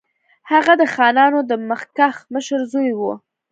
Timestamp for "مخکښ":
1.69-2.15